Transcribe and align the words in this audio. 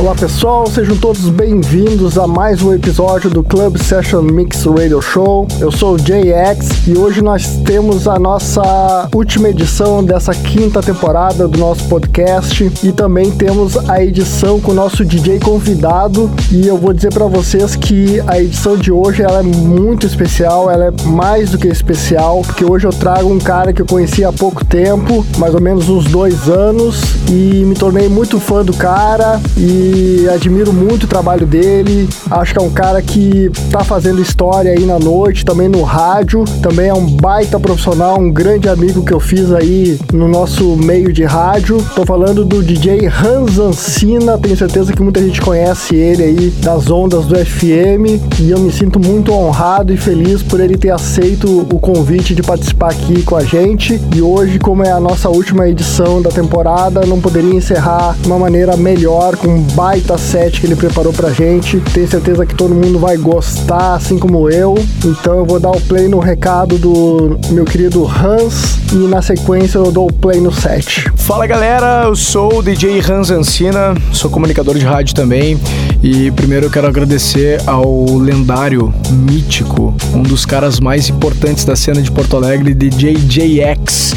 Olá 0.00 0.14
pessoal, 0.14 0.64
sejam 0.68 0.96
todos 0.96 1.28
bem-vindos 1.28 2.16
a 2.16 2.24
mais 2.24 2.62
um 2.62 2.72
episódio 2.72 3.28
do 3.28 3.42
Club 3.42 3.78
Session 3.78 4.22
Mix 4.22 4.64
Radio 4.64 5.02
Show. 5.02 5.48
Eu 5.58 5.72
sou 5.72 5.94
o 5.94 5.96
JX 5.98 6.86
e 6.86 6.96
hoje 6.96 7.20
nós 7.20 7.56
temos 7.64 8.06
a 8.06 8.16
nossa 8.16 9.08
última 9.12 9.48
edição 9.48 10.04
dessa 10.04 10.32
quinta 10.32 10.80
temporada 10.80 11.48
do 11.48 11.58
nosso 11.58 11.82
podcast. 11.88 12.70
E 12.84 12.92
também 12.92 13.32
temos 13.32 13.76
a 13.88 14.00
edição 14.00 14.60
com 14.60 14.70
o 14.70 14.74
nosso 14.74 15.04
DJ 15.04 15.40
convidado. 15.40 16.30
E 16.52 16.68
eu 16.68 16.78
vou 16.78 16.92
dizer 16.92 17.12
para 17.12 17.26
vocês 17.26 17.74
que 17.74 18.22
a 18.28 18.40
edição 18.40 18.76
de 18.76 18.92
hoje 18.92 19.22
ela 19.22 19.40
é 19.40 19.42
muito 19.42 20.06
especial, 20.06 20.70
ela 20.70 20.86
é 20.86 21.08
mais 21.08 21.50
do 21.50 21.58
que 21.58 21.66
especial 21.66 22.42
porque 22.46 22.64
hoje 22.64 22.86
eu 22.86 22.92
trago 22.92 23.28
um 23.28 23.40
cara 23.40 23.72
que 23.72 23.82
eu 23.82 23.86
conheci 23.86 24.24
há 24.24 24.32
pouco 24.32 24.64
tempo, 24.64 25.26
mais 25.38 25.54
ou 25.54 25.60
menos 25.60 25.88
uns 25.88 26.04
dois 26.04 26.48
anos 26.48 27.02
e 27.28 27.64
me 27.64 27.74
tornei 27.74 28.08
muito 28.08 28.38
fã 28.38 28.64
do 28.64 28.72
cara. 28.72 29.40
E 29.56 29.87
admiro 30.32 30.72
muito 30.72 31.04
o 31.04 31.06
trabalho 31.06 31.46
dele. 31.46 32.08
Acho 32.30 32.52
que 32.52 32.58
é 32.58 32.62
um 32.62 32.70
cara 32.70 33.00
que 33.02 33.50
tá 33.70 33.84
fazendo 33.84 34.20
história 34.20 34.72
aí 34.72 34.84
na 34.84 34.98
noite, 34.98 35.44
também 35.44 35.68
no 35.68 35.82
rádio. 35.82 36.44
Também 36.62 36.88
é 36.88 36.94
um 36.94 37.06
baita 37.06 37.58
profissional, 37.58 38.18
um 38.18 38.30
grande 38.30 38.68
amigo 38.68 39.04
que 39.04 39.12
eu 39.12 39.20
fiz 39.20 39.52
aí 39.52 39.98
no 40.12 40.28
nosso 40.28 40.76
meio 40.76 41.12
de 41.12 41.24
rádio. 41.24 41.78
Tô 41.94 42.04
falando 42.04 42.44
do 42.44 42.62
DJ 42.62 43.06
Hans 43.06 43.58
Ancina, 43.58 44.38
tenho 44.38 44.56
certeza 44.56 44.92
que 44.92 45.02
muita 45.02 45.22
gente 45.22 45.40
conhece 45.40 45.94
ele 45.94 46.22
aí 46.22 46.50
das 46.62 46.90
ondas 46.90 47.26
do 47.26 47.36
FM 47.36 48.38
e 48.40 48.50
eu 48.50 48.58
me 48.58 48.72
sinto 48.72 48.98
muito 48.98 49.32
honrado 49.32 49.92
e 49.92 49.96
feliz 49.96 50.42
por 50.42 50.60
ele 50.60 50.76
ter 50.76 50.90
aceito 50.90 51.66
o 51.70 51.78
convite 51.78 52.34
de 52.34 52.42
participar 52.42 52.90
aqui 52.90 53.22
com 53.22 53.36
a 53.36 53.44
gente. 53.44 54.00
E 54.14 54.22
hoje, 54.22 54.58
como 54.58 54.84
é 54.84 54.90
a 54.90 55.00
nossa 55.00 55.28
última 55.28 55.68
edição 55.68 56.20
da 56.20 56.30
temporada, 56.30 57.04
não 57.06 57.20
poderia 57.20 57.54
encerrar 57.54 58.16
de 58.20 58.26
uma 58.26 58.38
maneira 58.38 58.76
melhor 58.76 59.36
com 59.36 59.48
um 59.48 59.62
baita 59.78 60.18
set 60.18 60.60
que 60.60 60.66
ele 60.66 60.74
preparou 60.74 61.12
pra 61.12 61.30
gente. 61.30 61.78
Tenho 61.94 62.08
certeza 62.08 62.44
que 62.44 62.52
todo 62.52 62.74
mundo 62.74 62.98
vai 62.98 63.16
gostar, 63.16 63.94
assim 63.94 64.18
como 64.18 64.50
eu. 64.50 64.74
Então 65.04 65.38
eu 65.38 65.46
vou 65.46 65.60
dar 65.60 65.70
o 65.70 65.80
play 65.80 66.08
no 66.08 66.18
recado 66.18 66.76
do 66.76 67.38
meu 67.50 67.64
querido 67.64 68.04
Hans 68.04 68.80
e 68.92 69.06
na 69.06 69.22
sequência 69.22 69.78
eu 69.78 69.92
dou 69.92 70.08
o 70.08 70.12
play 70.12 70.40
no 70.40 70.52
set. 70.52 71.08
Fala 71.14 71.46
galera, 71.46 72.06
eu 72.06 72.16
sou 72.16 72.58
o 72.58 72.62
DJ 72.62 73.00
Hans 73.08 73.30
Ancina, 73.30 73.94
sou 74.12 74.28
comunicador 74.28 74.76
de 74.76 74.84
rádio 74.84 75.14
também. 75.14 75.56
E 76.02 76.32
primeiro 76.32 76.66
eu 76.66 76.70
quero 76.70 76.88
agradecer 76.88 77.62
ao 77.64 78.16
lendário, 78.16 78.92
mítico, 79.12 79.94
um 80.12 80.24
dos 80.24 80.44
caras 80.44 80.80
mais 80.80 81.08
importantes 81.08 81.64
da 81.64 81.76
cena 81.76 82.02
de 82.02 82.10
Porto 82.10 82.36
Alegre, 82.36 82.74
DJ 82.74 83.14
JX 83.14 84.16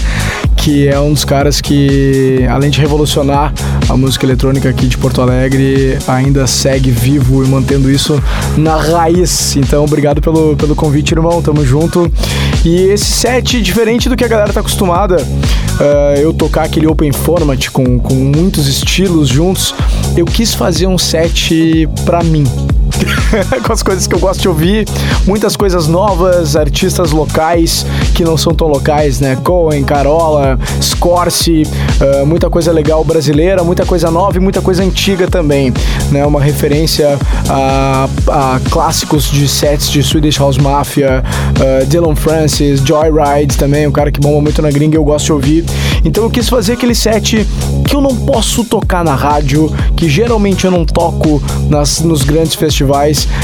que 0.62 0.88
é 0.88 1.00
um 1.00 1.12
dos 1.12 1.26
caras 1.26 1.60
que, 1.60 2.46
além 2.48 2.70
de 2.70 2.80
revolucionar 2.80 3.52
a 3.90 3.98
música 3.98 4.28
eletrônica 4.28 4.70
aqui 4.70 4.86
de 4.86 4.96
Porto 4.96 5.20
Alegre, 5.20 5.51
ainda 6.08 6.48
segue 6.48 6.92
vivo 6.92 7.44
e 7.44 7.48
mantendo 7.48 7.90
isso 7.90 8.22
na 8.58 8.76
raiz. 8.78 9.56
Então, 9.56 9.84
obrigado 9.84 10.22
pelo, 10.22 10.56
pelo 10.56 10.76
convite, 10.76 11.12
irmão. 11.12 11.42
Tamo 11.42 11.66
junto. 11.66 12.12
E 12.64 12.76
esse 12.90 13.06
set, 13.06 13.62
diferente 13.62 14.08
do 14.08 14.16
que 14.16 14.24
a 14.24 14.28
galera 14.28 14.54
tá 14.54 14.60
acostumada, 14.60 15.18
uh, 15.22 16.20
eu 16.20 16.34
tocar 16.34 16.64
aquele 16.66 16.88
open 16.88 17.12
format 17.12 17.70
com, 17.70 18.00
com 18.00 18.14
muitos 18.14 18.68
estilos 18.68 19.30
juntos, 19.30 19.74
eu 20.16 20.26
quis 20.26 20.54
fazer 20.54 20.88
um 20.88 20.98
set 20.98 21.88
pra 22.06 22.24
mim. 22.24 22.44
com 23.66 23.74
as 23.74 23.84
coisas 23.84 24.08
que 24.08 24.16
eu 24.16 24.20
gosto 24.20 24.42
de 24.42 24.48
ouvir, 24.48 24.88
muitas 25.26 25.56
coisas 25.56 25.88
novas, 25.88 26.56
artistas 26.56 27.12
locais 27.12 27.86
que 28.14 28.24
não 28.24 28.38
são 28.38 28.54
tão 28.54 28.68
locais, 28.68 29.20
né? 29.20 29.38
Cohen, 29.44 29.84
Carola, 29.84 30.60
Scorse, 30.82 31.64
uh, 31.64 32.26
muita 32.26 32.50
coisa 32.50 32.72
legal 32.72 33.04
brasileira, 33.04 33.64
muita 33.64 33.86
coisa 33.86 34.12
nova 34.12 34.38
e 34.38 34.40
muita 34.40 34.62
coisa 34.62 34.84
antiga 34.84 35.28
também, 35.28 35.74
né? 36.12 36.26
Uma 36.26 36.42
referência 36.42 37.18
a, 37.50 38.08
a 38.28 38.60
clássicos 38.70 39.30
de 39.30 39.48
sets 39.48 39.90
de 39.90 40.04
Swedish 40.04 40.38
House 40.38 40.58
Mafia, 40.58 41.24
uh, 41.60 41.86
Dylan 41.86 42.16
Francis, 42.16 42.82
Joyride 42.82 43.58
também, 43.58 43.88
um 43.88 43.92
cara 43.92 44.12
que 44.12 44.20
bomba 44.20 44.42
muito 44.42 44.62
na 44.62 44.70
gringa 44.70 44.98
eu 44.98 45.04
gosto 45.04 45.26
de 45.26 45.34
ouvir. 45.34 45.66
Então 46.04 46.24
eu 46.24 46.30
quis 46.30 46.50
fazer 46.50 46.74
aquele 46.74 46.96
set 46.96 47.48
que 47.86 47.96
eu 47.96 48.02
não 48.02 48.16
posso 48.16 48.64
tocar 48.64 49.04
na 49.04 49.16
rádio, 49.16 49.72
que 49.96 50.10
geralmente 50.10 50.66
eu 50.66 50.72
não 50.72 50.86
toco 50.86 51.42
nas, 51.70 52.00
nos 52.02 52.24
grandes 52.24 52.56
festivais. 52.56 52.81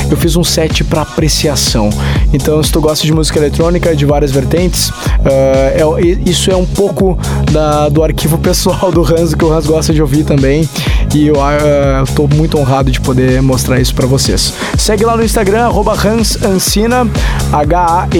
Eu 0.09 0.17
fiz 0.17 0.35
um 0.35 0.43
set 0.43 0.83
para 0.83 1.01
apreciação. 1.01 1.89
Então, 2.33 2.61
se 2.61 2.71
tu 2.71 2.81
gosta 2.81 3.05
de 3.05 3.13
música 3.13 3.39
eletrônica 3.39 3.95
de 3.95 4.05
várias 4.05 4.31
vertentes, 4.31 4.89
uh, 4.89 5.97
é, 5.97 6.19
isso 6.25 6.51
é 6.51 6.55
um 6.55 6.65
pouco 6.65 7.17
da, 7.51 7.89
do 7.89 8.03
arquivo 8.03 8.37
pessoal 8.47 8.91
do 8.91 9.01
Hans, 9.01 9.33
que 9.33 9.43
o 9.43 9.51
Hans 9.51 9.65
gosta 9.65 9.93
de 9.93 10.01
ouvir 10.01 10.23
também. 10.23 10.67
E 11.13 11.27
eu 11.27 11.35
uh, 11.35 12.27
muito 12.35 12.57
honrado 12.57 12.91
de 12.91 12.99
poder 12.99 13.41
mostrar 13.41 13.79
isso 13.79 13.95
para 13.95 14.05
vocês. 14.05 14.53
Segue 14.77 15.05
lá 15.05 15.15
no 15.15 15.23
Instagram, 15.23 15.69
Hans 15.93 16.37
Ancina, 16.43 17.07
H-A-N-S-A-N-C-I-N-A, 17.51 18.17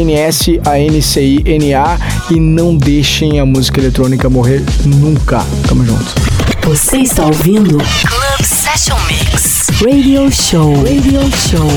e 2.31 2.39
não 2.39 2.75
deixem 2.75 3.39
a 3.39 3.45
música 3.45 3.79
eletrônica 3.79 4.29
morrer 4.29 4.63
nunca. 4.85 5.45
Tamo 5.67 5.85
junto. 5.85 6.15
Você 6.63 6.97
está 6.97 7.25
ouvindo 7.25 7.77
Club 7.77 8.43
Session 8.43 8.97
Mix 9.07 9.56
Radio 9.81 10.27
Show. 10.31 10.73
Radio 10.83 11.21
Show. 11.29 11.67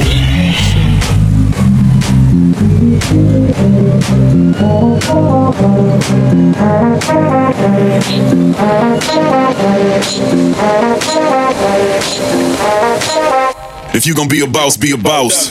If 13.93 14.07
you 14.07 14.15
gonna 14.15 14.29
be 14.29 14.41
a 14.41 14.47
boss, 14.47 14.79
be 14.79 14.93
a 14.93 14.97
boss. 14.97 15.51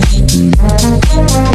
Thank 1.13 1.50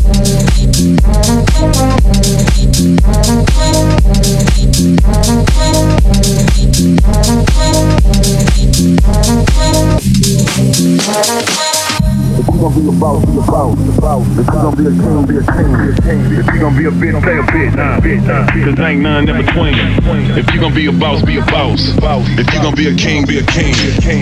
be 14.77 14.85
a 14.85 14.93
king, 14.93 15.25
be 15.25 15.41
a 15.41 15.45
king, 15.49 15.73
be 15.73 15.89
a 15.89 15.97
king. 15.97 16.21
If 16.37 16.45
you 16.53 16.61
gon' 16.61 16.77
be 16.77 16.85
a 16.85 16.93
bitch, 16.93 17.17
stay 17.17 17.39
a 17.39 17.43
bitch. 17.49 17.73
Nah, 17.73 17.97
Cause 18.05 18.81
ain't 18.81 19.01
none 19.01 19.29
in 19.29 19.37
between. 19.37 19.73
If 20.37 20.53
you 20.53 20.61
gon' 20.61 20.75
be 20.75 20.85
a 20.87 20.93
boss, 20.93 21.25
be 21.25 21.41
a 21.41 21.45
boss. 21.49 21.81
If 22.37 22.53
you 22.53 22.61
gonna 22.61 22.77
be 22.77 22.89
a 22.89 22.95
king, 22.95 23.25
be 23.25 23.39
a 23.39 23.47
king. 23.47 23.73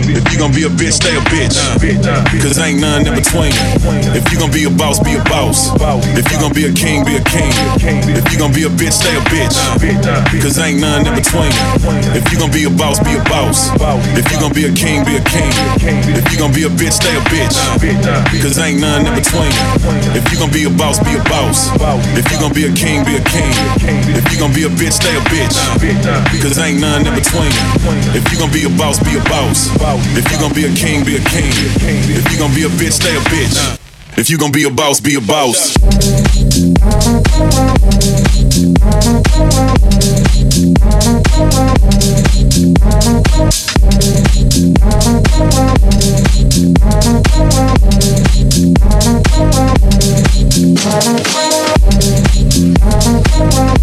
If 0.07 0.23
you 0.31 0.39
gonna 0.39 0.55
be 0.55 0.63
a 0.63 0.71
bitch, 0.71 0.95
stay 1.03 1.17
a 1.17 1.21
bitch. 1.27 1.59
Cause 2.43 2.59
ain't 2.63 2.81
none 2.81 3.07
in 3.07 3.15
between. 3.15 3.51
If 4.15 4.31
you 4.31 4.39
gonna 4.39 4.53
be 4.53 4.65
a 4.65 4.71
boss, 4.71 5.03
be 5.03 5.19
a 5.19 5.23
boss. 5.27 5.75
If 6.15 6.31
you 6.31 6.39
gonna 6.39 6.55
be 6.55 6.67
a 6.67 6.73
king, 6.73 7.03
be 7.03 7.19
a 7.19 7.25
king. 7.27 7.51
If 8.15 8.31
you 8.31 8.39
gonna 8.39 8.55
be 8.55 8.63
a 8.63 8.71
bitch, 8.71 8.95
stay 8.95 9.15
a 9.19 9.23
bitch. 9.27 9.59
Cause 10.39 10.59
ain't 10.63 10.79
none 10.79 11.07
in 11.07 11.15
between. 11.19 11.51
If 12.15 12.31
you 12.31 12.39
gonna 12.39 12.55
be 12.55 12.65
a 12.65 12.71
boss, 12.71 13.03
be 13.03 13.19
a 13.19 13.23
boss. 13.27 13.75
If 14.15 14.31
you 14.31 14.39
gonna 14.39 14.55
be 14.55 14.71
a 14.71 14.73
king, 14.73 15.03
be 15.03 15.19
a 15.19 15.25
king. 15.27 15.51
If 16.15 16.31
you 16.31 16.39
gonna 16.39 16.55
be 16.55 16.63
a 16.63 16.71
bitch, 16.71 16.95
stay 16.95 17.15
a 17.17 17.23
bitch 17.27 17.55
cause 18.45 18.59
ain't 18.59 18.79
none 18.79 19.07
in 19.07 19.15
between. 19.17 19.49
If 20.13 20.29
you 20.31 20.37
gon' 20.39 20.53
be 20.53 20.65
a 20.65 20.71
boss, 20.71 21.01
be 21.01 21.17
a 21.17 21.25
boss. 21.33 21.73
If 22.13 22.31
you 22.31 22.37
gon' 22.39 22.53
be 22.53 22.69
a 22.69 22.73
king, 22.77 23.01
be 23.03 23.17
a 23.17 23.25
king. 23.25 23.49
If 24.13 24.31
you 24.31 24.39
gon' 24.39 24.53
be 24.53 24.65
a 24.65 24.69
bitch, 24.69 24.93
stay 24.93 25.17
a 25.17 25.21
bitch. 25.33 25.57
Cause 26.45 26.59
ain't 26.59 26.79
none 26.79 27.07
in 27.07 27.15
between. 27.15 27.49
If 28.13 28.31
you 28.31 28.39
gon' 28.39 28.53
be 28.53 28.69
a 28.69 28.73
boss, 28.77 29.01
be 29.01 29.17
a 29.17 29.25
boss. 29.33 29.73
If 30.13 30.31
you 30.31 30.37
gon' 30.37 30.53
be 30.53 30.69
a 30.69 30.73
king, 30.77 31.05
be 31.09 31.17
a 31.17 31.25
king. 31.25 31.49
If 32.13 32.31
you 32.31 32.39
gon' 32.39 32.53
be 32.55 32.65
a 32.65 32.69
bitch, 32.69 33.01
stay 33.01 33.17
a 33.17 33.21
bitch. 33.33 33.57
If 34.19 34.29
you 34.29 34.37
gon' 34.37 34.53
be 34.53 34.65
a 34.65 34.71
boss, 34.71 35.01
be 35.01 35.15
a 35.17 35.21
boss. 35.23 35.75
Thank 47.05 48.19
you. 48.19 48.24
Thank 49.37 49.55
you. 53.69 53.74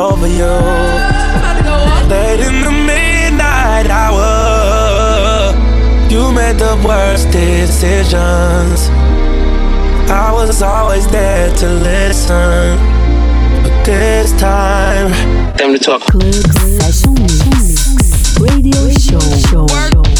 over 0.00 0.26
you. 0.26 0.54
Late 2.08 2.40
in 2.40 2.56
the 2.64 2.72
midnight 2.72 3.86
hour, 3.90 5.52
you 6.08 6.32
made 6.32 6.56
the 6.56 6.74
worst 6.86 7.30
decisions. 7.30 8.88
I 10.10 10.32
was 10.32 10.62
always 10.62 11.06
there 11.08 11.54
to 11.56 11.68
listen, 11.68 12.78
but 13.62 13.84
this 13.84 14.32
time, 14.40 15.12
time 15.56 15.72
to 15.74 15.78
talk. 15.78 16.00
Club 16.02 16.32
Session 16.32 17.14
Mix 17.14 18.38
Radio 18.40 18.90
Show. 18.98 19.20
show. 19.50 20.19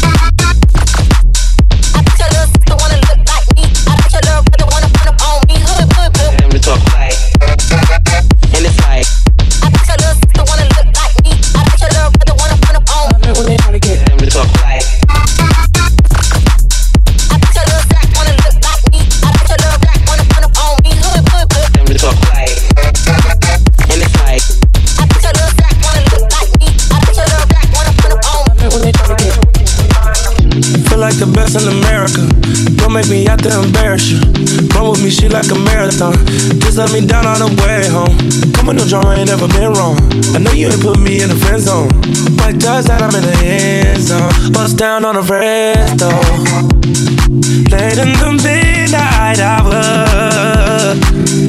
the 31.21 31.31
best 31.37 31.53
in 31.53 31.69
America. 31.69 32.25
Don't 32.81 32.93
make 32.97 33.05
me 33.05 33.29
out 33.29 33.37
to 33.45 33.53
embarrass 33.61 34.09
you. 34.09 34.17
Run 34.73 34.89
with 34.89 35.03
me, 35.05 35.13
she 35.13 35.29
like 35.29 35.45
a 35.53 35.59
marathon. 35.69 36.17
Just 36.57 36.81
let 36.81 36.89
me 36.89 37.05
down 37.05 37.29
on 37.29 37.37
the 37.37 37.49
way 37.61 37.85
home. 37.85 38.17
Come 38.57 38.65
with 38.65 38.81
no 38.81 38.85
drama, 38.89 39.13
ain't 39.13 39.29
never 39.29 39.45
been 39.53 39.69
wrong. 39.77 40.01
I 40.33 40.41
know 40.41 40.49
you 40.49 40.65
ain't 40.65 40.81
put 40.81 40.97
me 40.97 41.21
in 41.21 41.29
the 41.29 41.37
friend 41.37 41.61
zone. 41.61 41.93
Like 42.41 42.57
does 42.57 42.89
that 42.89 43.05
I'm 43.05 43.13
in 43.13 43.21
the 43.21 43.37
end 43.37 44.01
zone. 44.01 44.33
Bust 44.49 44.81
down 44.81 45.05
on 45.05 45.13
the 45.13 45.21
red 45.21 45.93
though. 46.01 46.25
Late 47.69 48.01
in 48.01 48.17
the 48.17 48.33
midnight 48.41 49.37
hour, 49.37 49.77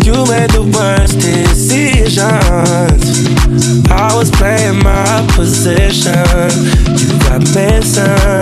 you 0.04 0.20
made 0.28 0.52
the 0.52 0.68
worst 0.68 1.16
decisions. 1.16 2.20
I 3.88 4.12
was 4.12 4.28
playing 4.36 4.84
my 4.84 5.24
position. 5.32 6.12
You 7.00 7.08
got 7.24 7.40
missing. 7.56 8.41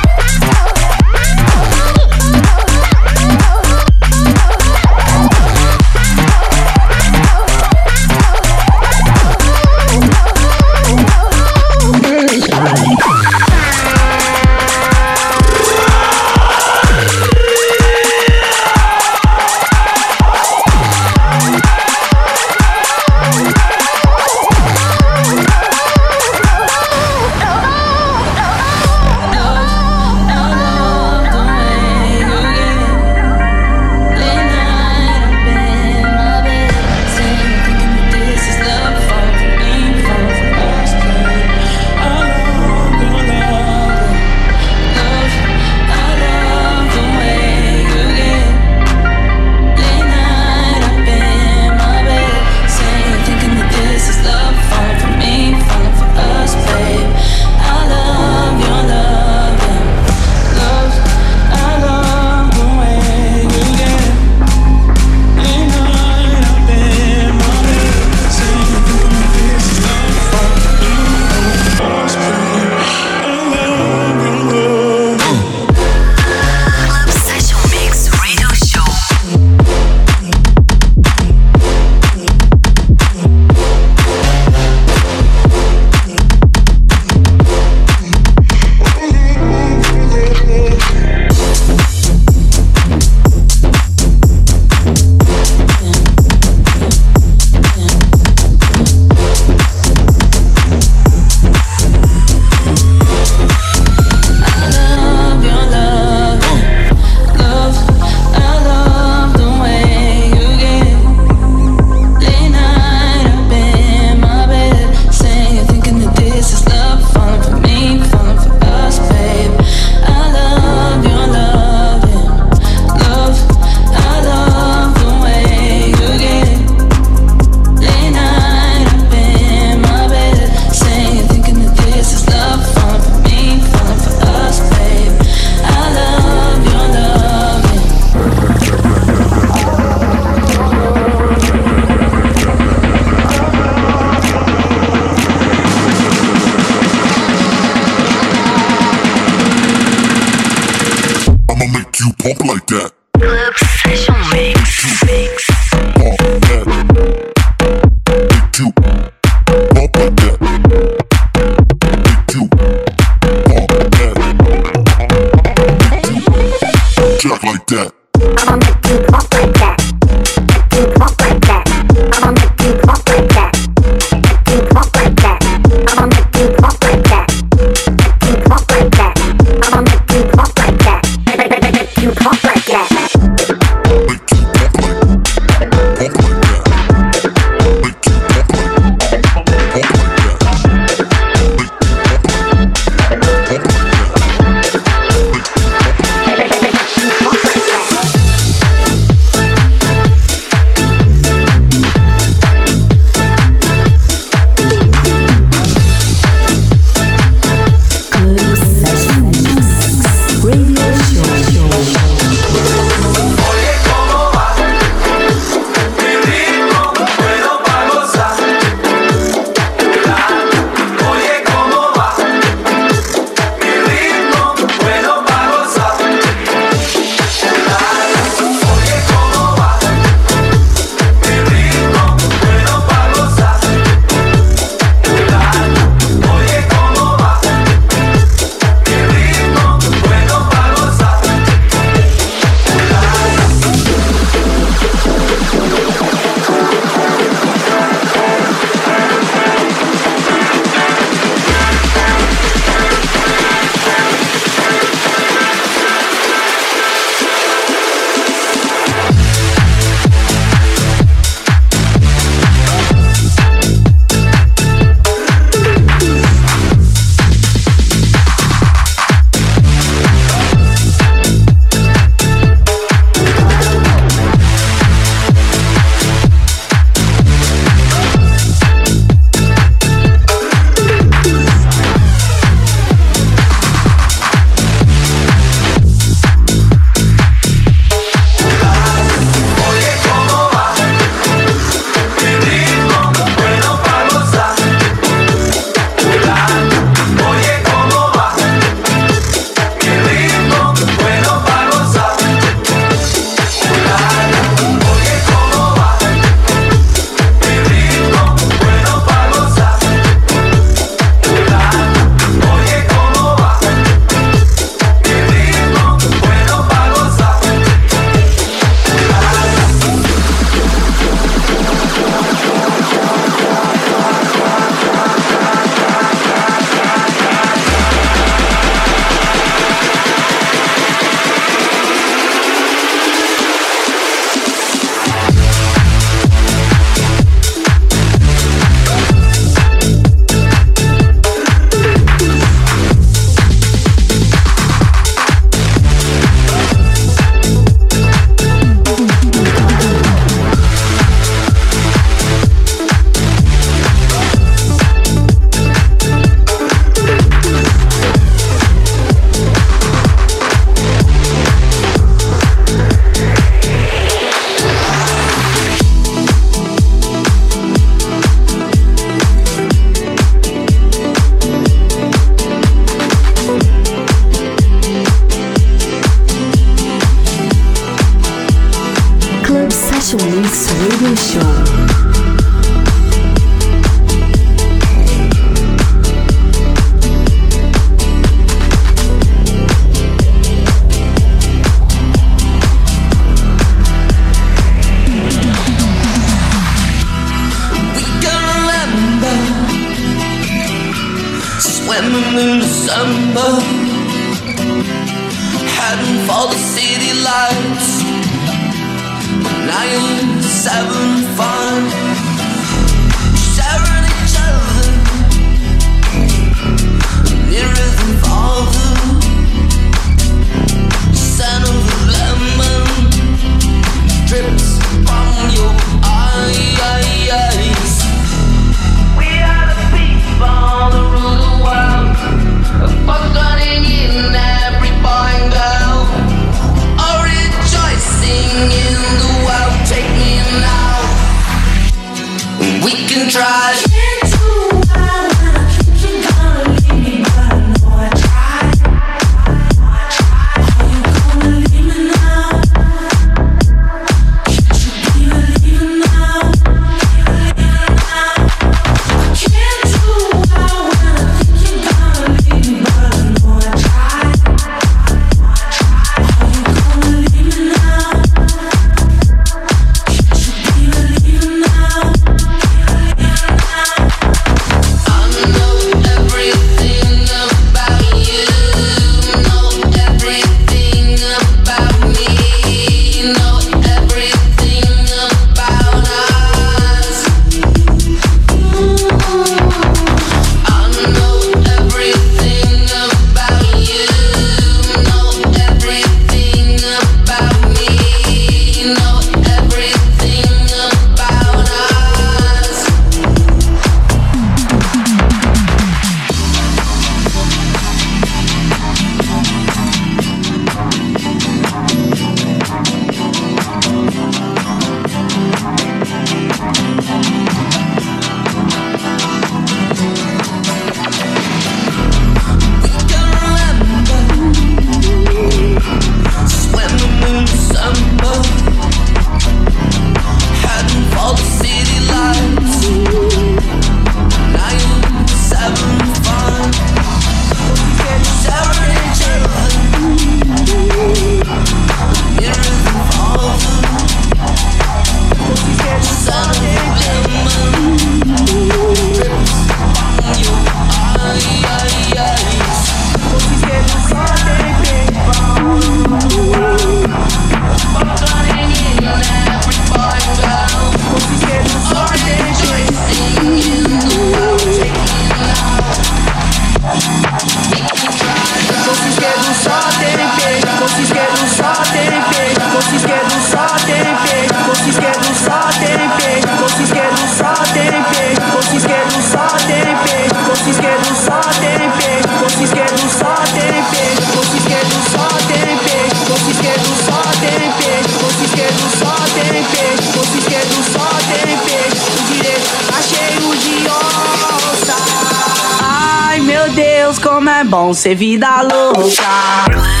Bom 597.71 597.93
ser 597.93 598.15
vida 598.15 598.61
louca. 598.63 600.00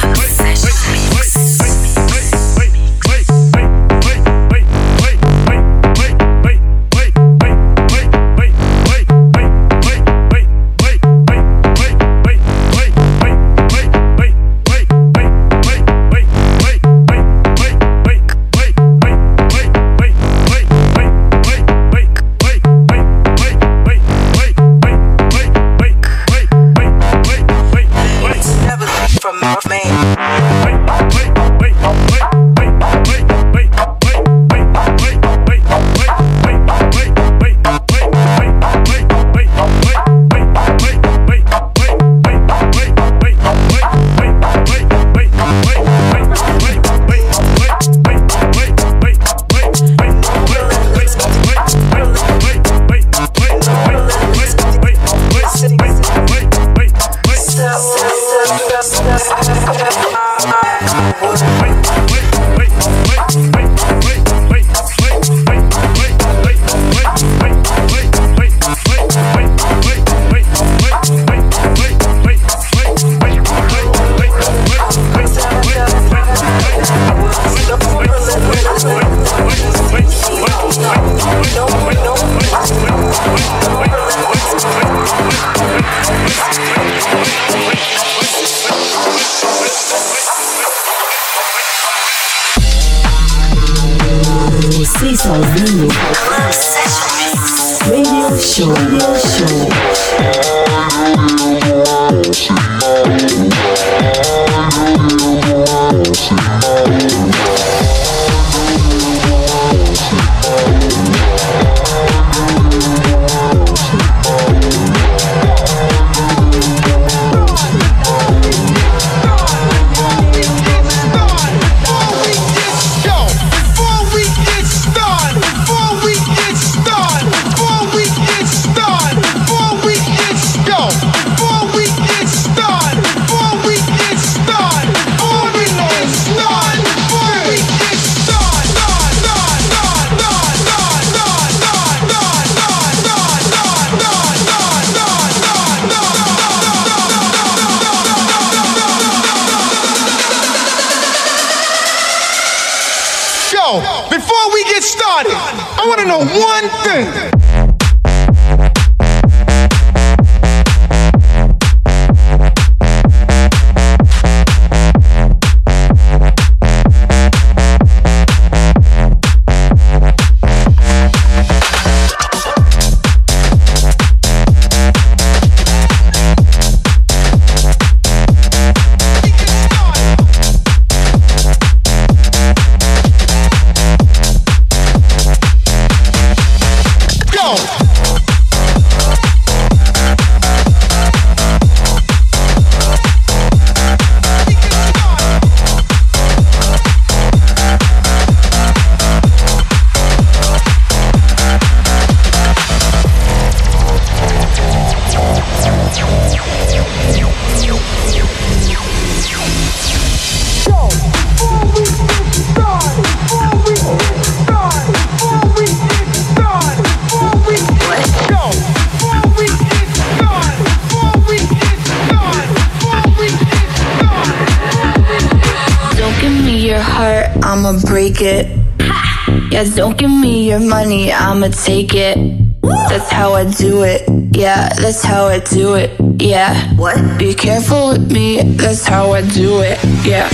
Yeah, 229.51 229.65
don't 229.75 229.97
give 229.97 230.09
me 230.09 230.47
your 230.49 230.59
money, 230.61 231.11
I'ma 231.11 231.49
take 231.49 231.93
it. 231.93 232.17
That's 232.61 233.11
how 233.11 233.33
I 233.33 233.43
do 233.43 233.83
it. 233.83 234.01
Yeah, 234.35 234.69
that's 234.79 235.03
how 235.03 235.25
I 235.25 235.39
do 235.39 235.75
it. 235.75 235.91
Yeah. 236.21 236.55
What? 236.75 236.95
Be 237.19 237.33
careful 237.33 237.89
with 237.89 238.11
me, 238.11 238.41
that's 238.55 238.85
how 238.87 239.11
I 239.11 239.21
do 239.21 239.59
it. 239.59 239.77
Yeah. 240.05 240.29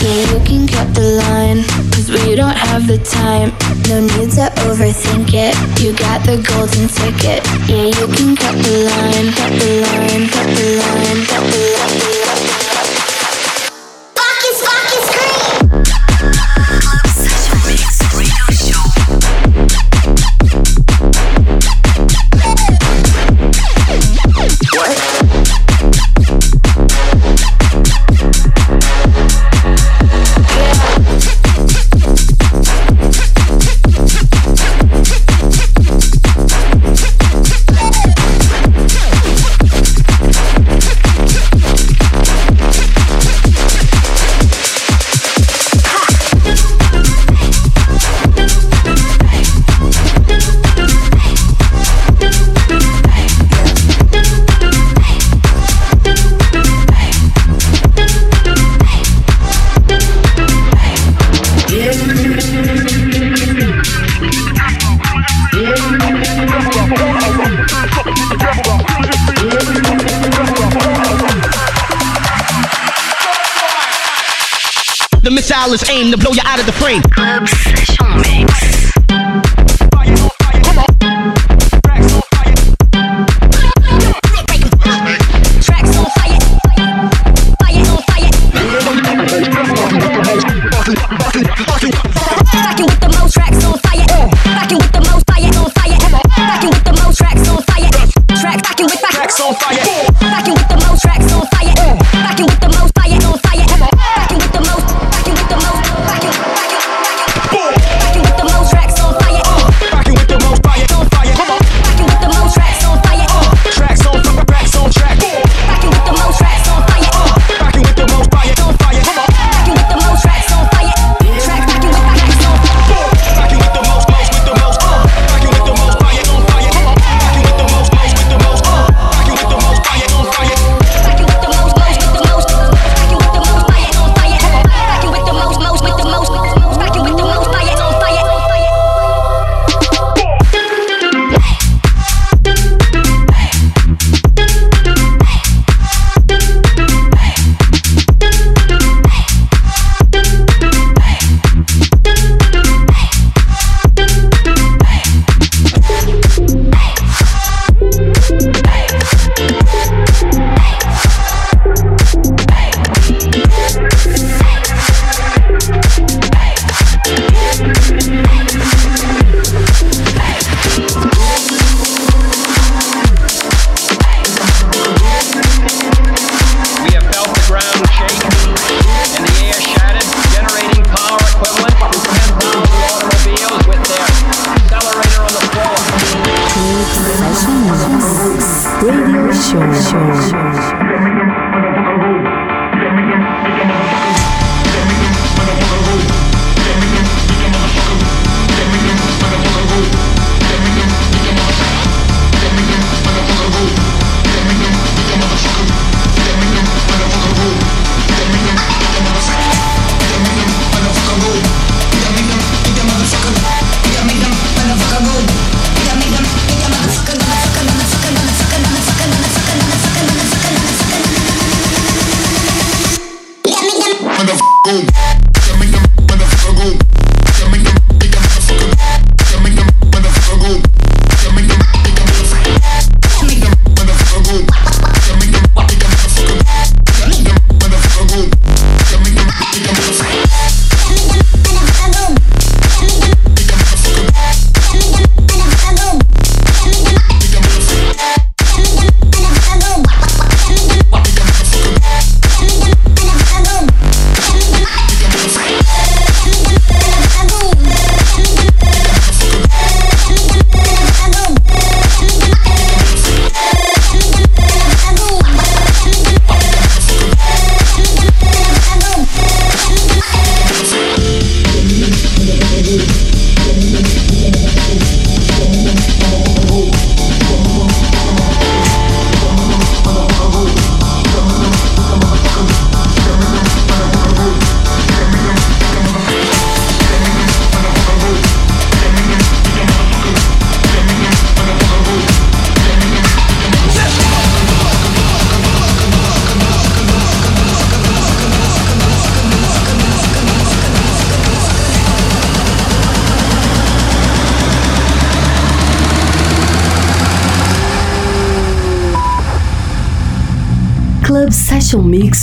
Yeah, 0.00 0.32
you 0.32 0.40
can 0.46 0.66
cut 0.66 0.94
the 0.94 1.20
line, 1.24 1.62
cause 1.92 2.08
we 2.10 2.34
don't 2.36 2.56
have 2.56 2.86
the 2.86 2.98
time. 2.98 3.50
No 3.88 4.00
need 4.00 4.30
to 4.38 4.48
overthink 4.64 5.34
it. 5.34 5.54
You 5.82 5.92
got 5.92 6.24
the 6.24 6.40
golden 6.40 6.88
ticket. 6.88 7.44
Yeah, 7.68 7.92
you 7.98 8.06
can 8.16 8.36
cut 8.36 8.56
the 8.64 8.88
line, 8.88 9.32
cut 9.32 9.52
the 9.60 9.70
line, 9.84 10.28
cut 10.28 10.48
the 10.56 10.68
line, 10.80 11.26
cut 11.26 11.44
the 11.52 11.62
line. 11.76 12.28
is 12.28 12.37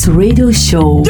Radio 0.07 0.51
Show. 0.51 1.03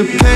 the 0.00 0.18
pain 0.18 0.29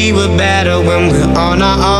Maybe 0.00 0.16
we're 0.16 0.34
better 0.34 0.78
when 0.80 1.10
we're 1.10 1.38
on 1.38 1.60
our 1.60 1.76
own. 1.76 1.99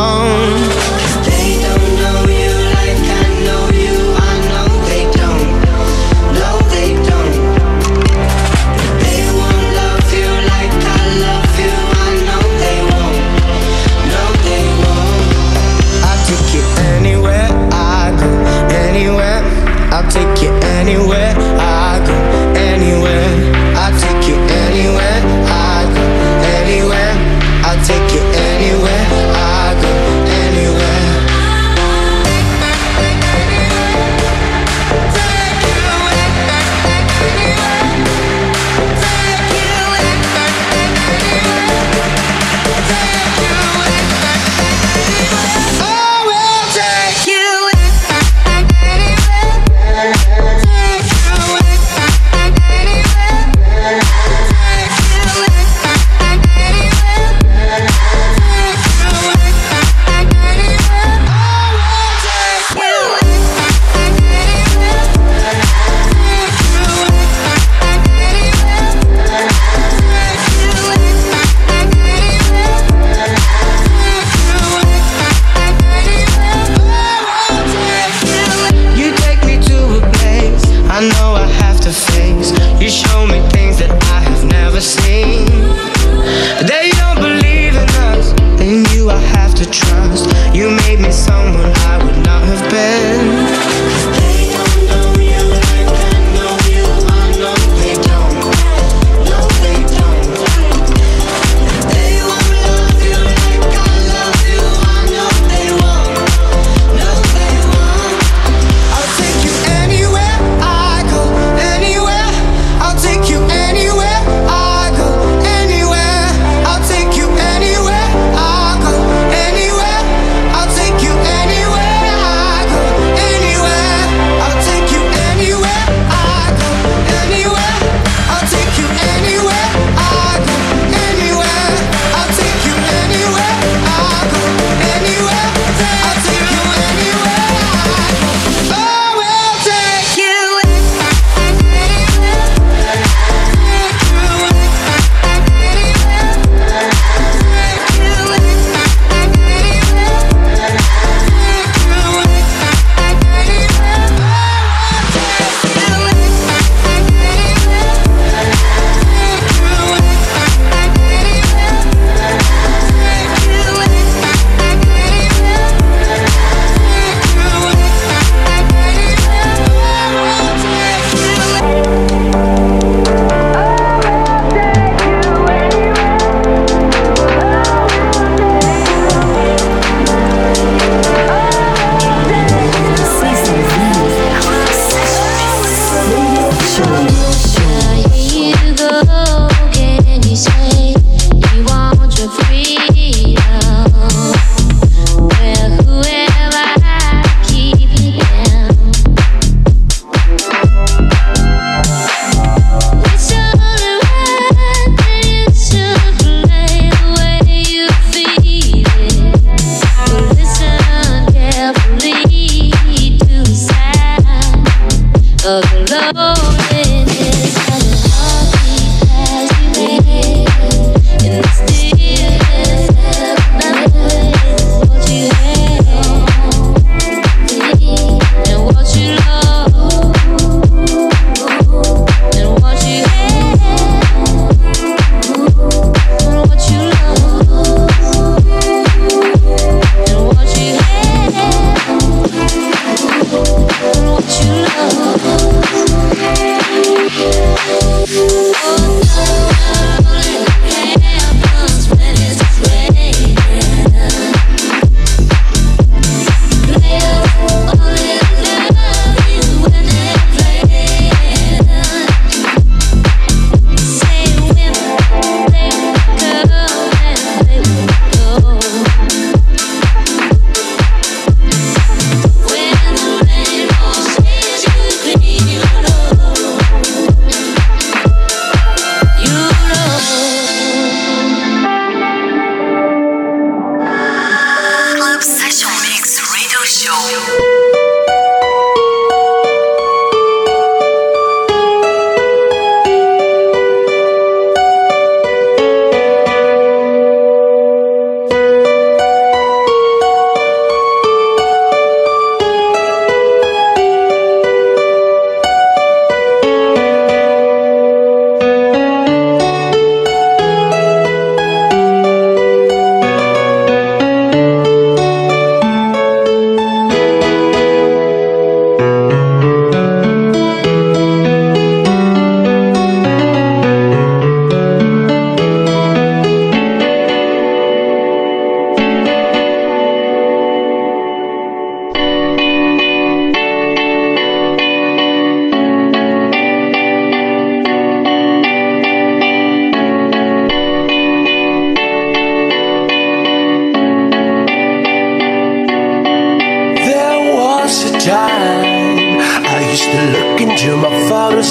of 215.50 215.90
love. 215.90 216.49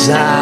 Bisa. 0.09 0.38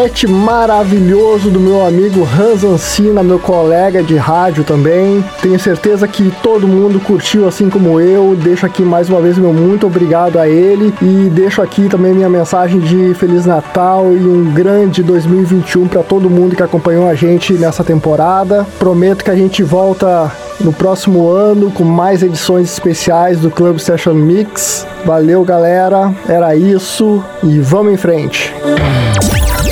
Set 0.00 0.26
maravilhoso 0.26 1.50
do 1.50 1.60
meu 1.60 1.84
amigo 1.84 2.22
Hans 2.24 2.64
Ancina, 2.64 3.22
meu 3.22 3.38
colega 3.38 4.02
de 4.02 4.16
rádio 4.16 4.64
também. 4.64 5.22
Tenho 5.42 5.60
certeza 5.60 6.08
que 6.08 6.32
todo 6.42 6.66
mundo 6.66 6.98
curtiu 7.00 7.46
assim 7.46 7.68
como 7.68 8.00
eu. 8.00 8.34
Deixo 8.34 8.64
aqui 8.64 8.82
mais 8.82 9.10
uma 9.10 9.20
vez 9.20 9.36
meu 9.36 9.52
muito 9.52 9.86
obrigado 9.86 10.38
a 10.38 10.48
ele 10.48 10.94
e 11.02 11.28
deixo 11.28 11.60
aqui 11.60 11.86
também 11.86 12.14
minha 12.14 12.30
mensagem 12.30 12.80
de 12.80 13.12
Feliz 13.12 13.44
Natal 13.44 14.10
e 14.14 14.24
um 14.24 14.50
grande 14.54 15.02
2021 15.02 15.86
para 15.88 16.02
todo 16.02 16.30
mundo 16.30 16.56
que 16.56 16.62
acompanhou 16.62 17.06
a 17.06 17.14
gente 17.14 17.52
nessa 17.52 17.84
temporada. 17.84 18.66
Prometo 18.78 19.22
que 19.22 19.30
a 19.30 19.36
gente 19.36 19.62
volta 19.62 20.32
no 20.60 20.72
próximo 20.72 21.28
ano 21.28 21.70
com 21.70 21.84
mais 21.84 22.22
edições 22.22 22.72
especiais 22.72 23.40
do 23.40 23.50
Club 23.50 23.78
Session 23.78 24.14
Mix. 24.14 24.86
Valeu, 25.04 25.44
galera. 25.44 26.10
Era 26.26 26.56
isso 26.56 27.22
e 27.42 27.58
vamos 27.58 27.92
em 27.92 27.96
frente. 27.98 28.50